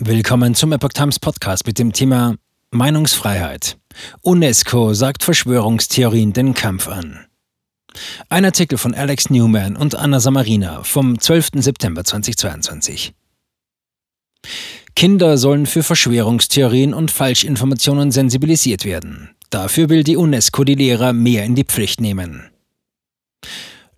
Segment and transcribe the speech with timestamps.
[0.00, 2.36] Willkommen zum Epoch Times Podcast mit dem Thema
[2.70, 3.78] Meinungsfreiheit.
[4.22, 7.26] UNESCO sagt Verschwörungstheorien den Kampf an.
[8.28, 11.48] Ein Artikel von Alex Newman und Anna Samarina vom 12.
[11.54, 13.12] September 2022.
[14.94, 19.30] Kinder sollen für Verschwörungstheorien und Falschinformationen sensibilisiert werden.
[19.50, 22.48] Dafür will die UNESCO die Lehrer mehr in die Pflicht nehmen.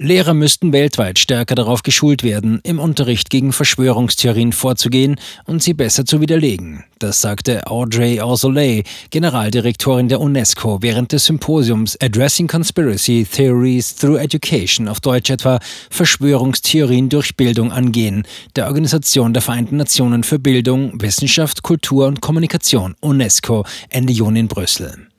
[0.03, 6.07] Lehrer müssten weltweit stärker darauf geschult werden, im Unterricht gegen Verschwörungstheorien vorzugehen und sie besser
[6.07, 6.85] zu widerlegen.
[6.99, 14.89] Das sagte Audrey Azoulay, Generaldirektorin der UNESCO, während des Symposiums Addressing Conspiracy Theories Through Education,
[14.89, 15.59] auf Deutsch etwa
[15.91, 18.23] Verschwörungstheorien durch Bildung angehen,
[18.57, 24.49] der Organisation der Vereinten Nationen für Bildung, Wissenschaft, Kultur und Kommunikation, UNESCO, Ende Juni in
[24.49, 25.10] Brüssel.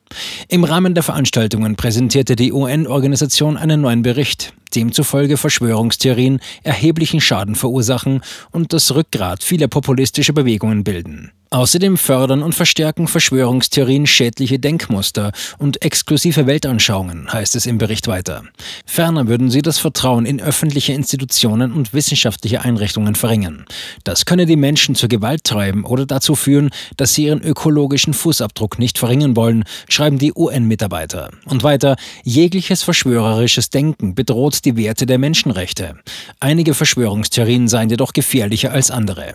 [0.47, 8.21] Im Rahmen der Veranstaltungen präsentierte die UN-Organisation einen neuen Bericht demzufolge Verschwörungstheorien erheblichen Schaden verursachen
[8.51, 11.31] und das Rückgrat vieler populistischer Bewegungen bilden.
[11.53, 18.43] Außerdem fördern und verstärken Verschwörungstheorien schädliche Denkmuster und exklusive Weltanschauungen, heißt es im Bericht weiter.
[18.85, 23.65] Ferner würden sie das Vertrauen in öffentliche Institutionen und wissenschaftliche Einrichtungen verringern.
[24.05, 28.79] Das könne die Menschen zur Gewalt treiben oder dazu führen, dass sie ihren ökologischen Fußabdruck
[28.79, 31.31] nicht verringern wollen, schreiben die UN-Mitarbeiter.
[31.43, 35.97] Und weiter, jegliches verschwörerisches Denken bedroht die Werte der Menschenrechte.
[36.39, 39.33] Einige Verschwörungstheorien seien jedoch gefährlicher als andere.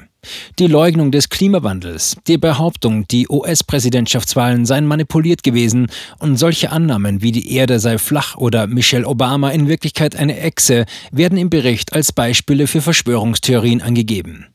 [0.59, 7.33] Die Leugnung des Klimawandels, die Behauptung, die US-Präsidentschaftswahlen seien manipuliert gewesen und solche Annahmen wie
[7.33, 12.13] die Erde sei flach oder Michelle Obama in Wirklichkeit eine Echse werden im Bericht als
[12.13, 14.47] Beispiele für Verschwörungstheorien angegeben.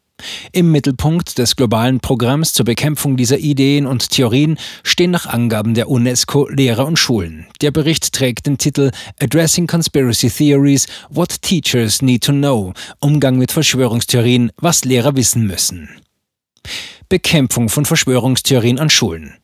[0.52, 5.90] Im Mittelpunkt des globalen Programms zur Bekämpfung dieser Ideen und Theorien stehen nach Angaben der
[5.90, 7.48] UNESCO Lehrer und Schulen.
[7.62, 13.52] Der Bericht trägt den Titel Addressing Conspiracy Theories, What Teachers Need to Know, Umgang mit
[13.52, 15.90] Verschwörungstheorien, was Lehrer wissen müssen.
[17.09, 19.36] Bekämpfung von Verschwörungstheorien an Schulen.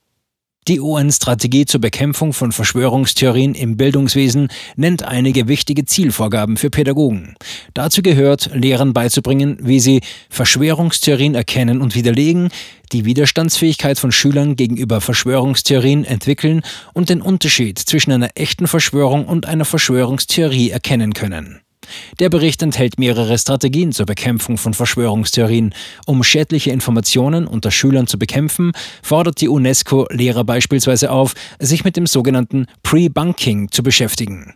[0.67, 7.36] Die UN-Strategie zur Bekämpfung von Verschwörungstheorien im Bildungswesen nennt einige wichtige Zielvorgaben für Pädagogen.
[7.73, 12.49] Dazu gehört, Lehrern beizubringen, wie sie Verschwörungstheorien erkennen und widerlegen,
[12.92, 16.63] die Widerstandsfähigkeit von Schülern gegenüber Verschwörungstheorien entwickeln
[16.93, 21.61] und den Unterschied zwischen einer echten Verschwörung und einer Verschwörungstheorie erkennen können.
[22.20, 25.73] Der Bericht enthält mehrere Strategien zur Bekämpfung von Verschwörungstheorien.
[26.05, 28.71] Um schädliche Informationen unter Schülern zu bekämpfen,
[29.02, 34.53] fordert die UNESCO Lehrer beispielsweise auf, sich mit dem sogenannten Pre-Bunking zu beschäftigen.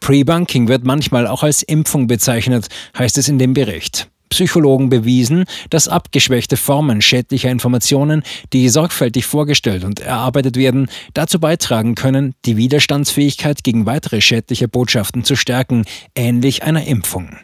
[0.00, 2.68] Pre-Bunking wird manchmal auch als Impfung bezeichnet,
[2.98, 4.08] heißt es in dem Bericht.
[4.32, 8.22] Psychologen bewiesen, dass abgeschwächte Formen schädlicher Informationen,
[8.54, 15.22] die sorgfältig vorgestellt und erarbeitet werden, dazu beitragen können, die Widerstandsfähigkeit gegen weitere schädliche Botschaften
[15.22, 15.84] zu stärken,
[16.14, 17.36] ähnlich einer Impfung.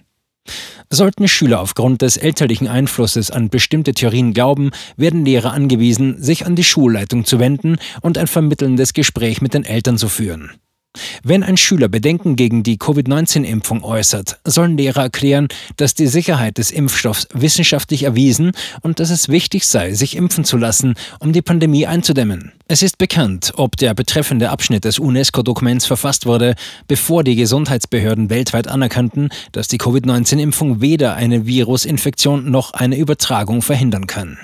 [0.88, 6.56] Sollten Schüler aufgrund des elterlichen Einflusses an bestimmte Theorien glauben, werden Lehrer angewiesen, sich an
[6.56, 10.52] die Schulleitung zu wenden und ein vermittelndes Gespräch mit den Eltern zu führen.
[11.22, 16.70] Wenn ein Schüler Bedenken gegen die Covid-19-Impfung äußert, sollen Lehrer erklären, dass die Sicherheit des
[16.70, 21.86] Impfstoffs wissenschaftlich erwiesen und dass es wichtig sei, sich impfen zu lassen, um die Pandemie
[21.86, 22.52] einzudämmen.
[22.68, 26.54] Es ist bekannt, ob der betreffende Abschnitt des UNESCO-Dokuments verfasst wurde,
[26.86, 34.06] bevor die Gesundheitsbehörden weltweit anerkannten, dass die Covid-19-Impfung weder eine Virusinfektion noch eine Übertragung verhindern
[34.06, 34.38] kann.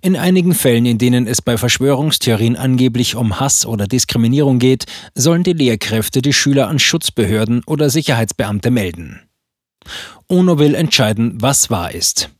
[0.00, 5.42] In einigen Fällen, in denen es bei Verschwörungstheorien angeblich um Hass oder Diskriminierung geht, sollen
[5.42, 9.20] die Lehrkräfte die Schüler an Schutzbehörden oder Sicherheitsbeamte melden.
[10.28, 12.30] UNO will entscheiden, was wahr ist.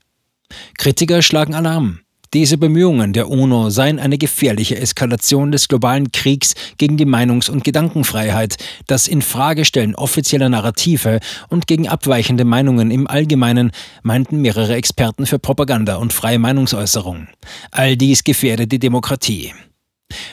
[0.78, 2.00] Kritiker schlagen Alarm.
[2.36, 7.64] Diese Bemühungen der UNO seien eine gefährliche Eskalation des globalen Kriegs gegen die Meinungs- und
[7.64, 15.38] Gedankenfreiheit, das Infragestellen offizieller Narrative und gegen abweichende Meinungen im Allgemeinen, meinten mehrere Experten für
[15.38, 17.28] Propaganda und freie Meinungsäußerung.
[17.70, 19.54] All dies gefährdet die Demokratie.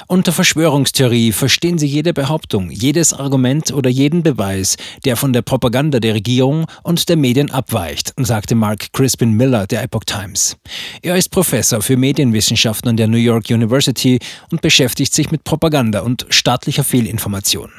[0.07, 5.99] Unter Verschwörungstheorie verstehen Sie jede Behauptung, jedes Argument oder jeden Beweis, der von der Propaganda
[5.99, 10.57] der Regierung und der Medien abweicht, sagte Mark Crispin Miller der Epoch Times.
[11.01, 14.19] Er ist Professor für Medienwissenschaften an der New York University
[14.51, 17.71] und beschäftigt sich mit Propaganda und staatlicher Fehlinformation.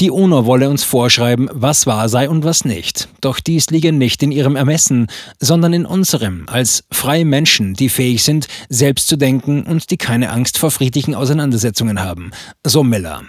[0.00, 3.08] Die UNO wolle uns vorschreiben, was wahr sei und was nicht.
[3.20, 5.06] Doch dies liege nicht in ihrem Ermessen,
[5.38, 10.30] sondern in unserem, als freie Menschen, die fähig sind, selbst zu denken und die keine
[10.30, 12.30] Angst vor friedlichen Auseinandersetzungen haben.
[12.64, 13.22] So Miller.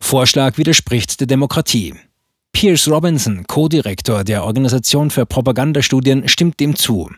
[0.00, 1.94] Vorschlag widerspricht der Demokratie.
[2.54, 7.10] Pierce Robinson, Co-Direktor der Organisation für Propagandastudien, stimmt dem zu.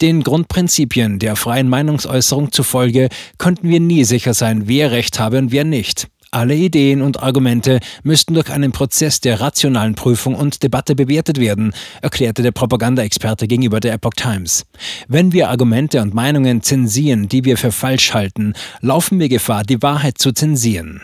[0.00, 5.50] Den Grundprinzipien der freien Meinungsäußerung zufolge könnten wir nie sicher sein, wer Recht habe und
[5.50, 6.06] wer nicht.
[6.36, 11.72] Alle Ideen und Argumente müssten durch einen Prozess der rationalen Prüfung und Debatte bewertet werden,
[12.02, 14.66] erklärte der Propagandaexperte gegenüber der Epoch Times.
[15.08, 18.52] Wenn wir Argumente und Meinungen zensieren, die wir für falsch halten,
[18.82, 21.00] laufen wir Gefahr, die Wahrheit zu zensieren.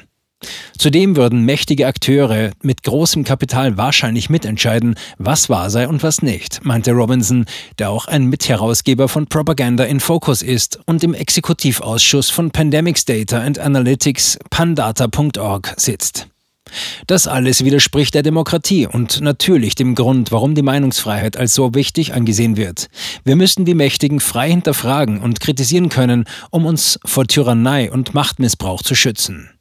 [0.82, 6.64] Zudem würden mächtige Akteure mit großem Kapital wahrscheinlich mitentscheiden, was wahr sei und was nicht,
[6.64, 7.46] meinte Robinson,
[7.78, 13.38] der auch ein Mitherausgeber von Propaganda in Focus ist und im Exekutivausschuss von Pandemics Data
[13.38, 16.26] and Analytics pandata.org sitzt.
[17.06, 22.12] Das alles widerspricht der Demokratie und natürlich dem Grund, warum die Meinungsfreiheit als so wichtig
[22.12, 22.88] angesehen wird.
[23.22, 28.82] Wir müssen die Mächtigen frei hinterfragen und kritisieren können, um uns vor Tyrannei und Machtmissbrauch
[28.82, 29.51] zu schützen.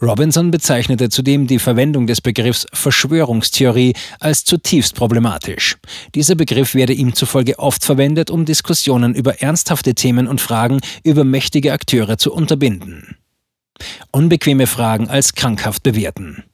[0.00, 5.76] Robinson bezeichnete zudem die Verwendung des Begriffs Verschwörungstheorie als zutiefst problematisch.
[6.14, 11.24] Dieser Begriff werde ihm zufolge oft verwendet, um Diskussionen über ernsthafte Themen und Fragen über
[11.24, 13.16] mächtige Akteure zu unterbinden.
[14.10, 16.44] Unbequeme Fragen als krankhaft bewerten.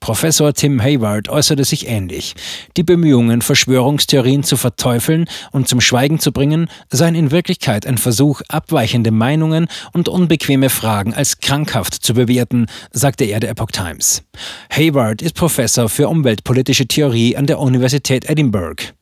[0.00, 2.34] Professor Tim Hayward äußerte sich ähnlich.
[2.76, 8.42] Die Bemühungen, Verschwörungstheorien zu verteufeln und zum Schweigen zu bringen, seien in Wirklichkeit ein Versuch,
[8.48, 14.22] abweichende Meinungen und unbequeme Fragen als krankhaft zu bewerten, sagte er der Epoch Times.
[14.70, 18.92] Hayward ist Professor für umweltpolitische Theorie an der Universität Edinburgh.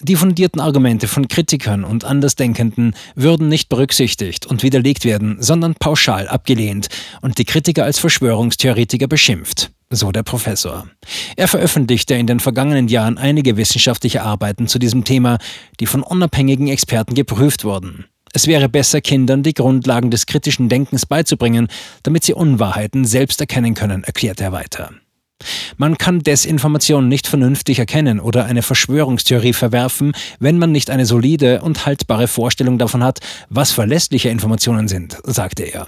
[0.00, 6.28] Die fundierten Argumente von Kritikern und Andersdenkenden würden nicht berücksichtigt und widerlegt werden, sondern pauschal
[6.28, 6.88] abgelehnt
[7.20, 10.86] und die Kritiker als Verschwörungstheoretiker beschimpft so der Professor.
[11.36, 15.38] Er veröffentlichte in den vergangenen Jahren einige wissenschaftliche Arbeiten zu diesem Thema,
[15.80, 18.06] die von unabhängigen Experten geprüft wurden.
[18.32, 21.68] Es wäre besser, Kindern die Grundlagen des kritischen Denkens beizubringen,
[22.02, 24.90] damit sie Unwahrheiten selbst erkennen können, erklärt er weiter.
[25.76, 31.62] Man kann Desinformation nicht vernünftig erkennen oder eine Verschwörungstheorie verwerfen, wenn man nicht eine solide
[31.62, 35.86] und haltbare Vorstellung davon hat, was verlässliche Informationen sind, sagte er.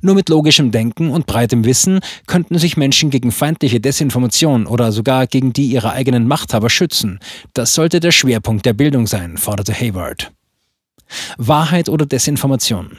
[0.00, 5.26] Nur mit logischem Denken und breitem Wissen könnten sich Menschen gegen feindliche Desinformation oder sogar
[5.26, 7.20] gegen die ihrer eigenen Machthaber schützen.
[7.52, 10.32] Das sollte der Schwerpunkt der Bildung sein, forderte Hayward.
[11.36, 12.98] Wahrheit oder Desinformation?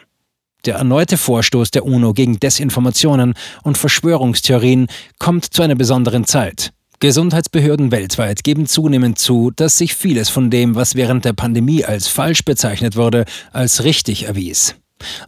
[0.65, 3.33] Der erneute Vorstoß der UNO gegen Desinformationen
[3.63, 4.87] und Verschwörungstheorien
[5.19, 6.71] kommt zu einer besonderen Zeit.
[6.99, 12.07] Gesundheitsbehörden weltweit geben zunehmend zu, dass sich vieles von dem, was während der Pandemie als
[12.07, 14.75] falsch bezeichnet wurde, als richtig erwies.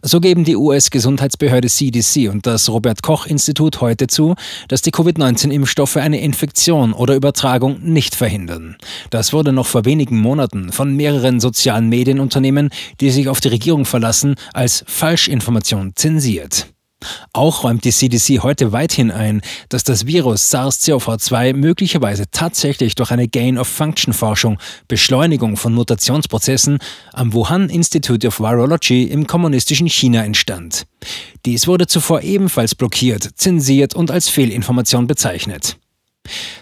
[0.02, 4.34] So geben die US-Gesundheitsbehörde CDC und das Robert Koch-Institut heute zu,
[4.68, 8.76] dass die Covid-19-Impfstoffe eine Infektion oder Übertragung nicht verhindern.
[9.10, 12.70] Das wurde noch vor wenigen Monaten von mehreren sozialen Medienunternehmen,
[13.00, 16.66] die sich auf die Regierung verlassen, als Falschinformation zensiert.
[17.32, 23.28] Auch räumt die CDC heute weithin ein, dass das Virus SARS-CoV-2 möglicherweise tatsächlich durch eine
[23.28, 24.58] Gain-of-Function-Forschung,
[24.88, 26.78] Beschleunigung von Mutationsprozessen,
[27.12, 30.86] am Wuhan Institute of Virology im kommunistischen China entstand.
[31.46, 35.79] Dies wurde zuvor ebenfalls blockiert, zensiert und als Fehlinformation bezeichnet.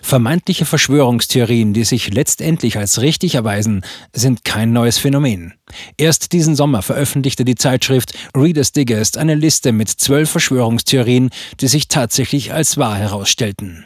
[0.02, 3.82] Vermeintliche Verschwörungstheorien, die sich letztendlich als richtig erweisen,
[4.12, 5.54] sind kein neues Phänomen.
[5.96, 11.30] Erst diesen Sommer veröffentlichte die Zeitschrift Reader's Digest eine Liste mit zwölf Verschwörungstheorien,
[11.60, 13.84] die sich tatsächlich als wahr herausstellten.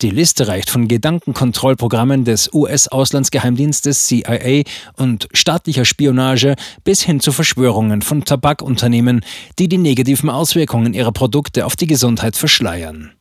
[0.00, 4.62] Die Liste reicht von Gedankenkontrollprogrammen des US-Auslandsgeheimdienstes CIA
[4.96, 6.54] und staatlicher Spionage
[6.84, 9.24] bis hin zu Verschwörungen von Tabakunternehmen,
[9.58, 13.15] die die negativen Auswirkungen ihrer Produkte auf die Gesundheit verschleiern.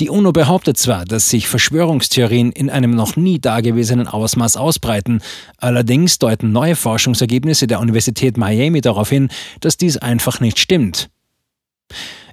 [0.00, 5.20] Die UNO behauptet zwar, dass sich Verschwörungstheorien in einem noch nie dagewesenen Ausmaß ausbreiten,
[5.58, 9.28] allerdings deuten neue Forschungsergebnisse der Universität Miami darauf hin,
[9.60, 11.10] dass dies einfach nicht stimmt.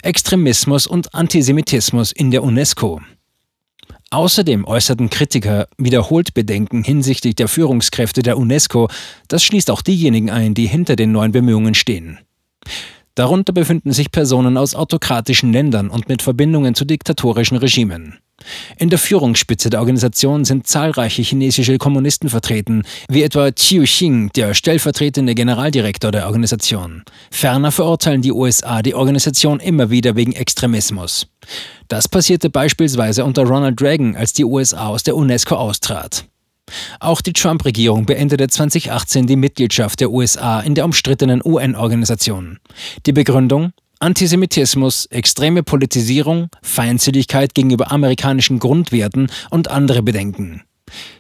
[0.02, 3.02] Extremismus und Antisemitismus in der UNESCO.
[4.12, 8.90] Außerdem äußerten Kritiker wiederholt Bedenken hinsichtlich der Führungskräfte der UNESCO,
[9.28, 12.18] das schließt auch diejenigen ein, die hinter den neuen Bemühungen stehen.
[13.20, 18.18] Darunter befinden sich Personen aus autokratischen Ländern und mit Verbindungen zu diktatorischen Regimen.
[18.78, 24.54] In der Führungsspitze der Organisation sind zahlreiche chinesische Kommunisten vertreten, wie etwa Qiu Xing, der
[24.54, 27.04] stellvertretende Generaldirektor der Organisation.
[27.30, 31.28] Ferner verurteilen die USA die Organisation immer wieder wegen Extremismus.
[31.90, 36.24] Das passierte beispielsweise unter Ronald Reagan, als die USA aus der UNESCO austrat.
[37.00, 42.60] Auch die Trump-Regierung beendete 2018 die Mitgliedschaft der USA in der umstrittenen UN-Organisation.
[43.06, 43.72] Die Begründung?
[44.00, 50.64] Antisemitismus, extreme Politisierung, Feindseligkeit gegenüber amerikanischen Grundwerten und andere Bedenken.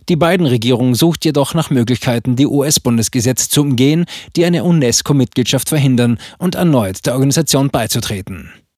[0.07, 6.19] Die beiden Regierungen sucht jedoch nach Möglichkeiten, die US-Bundesgesetze zu umgehen, die eine UNESCO-Mitgliedschaft verhindern
[6.37, 8.51] und erneut der Organisation beizutreten.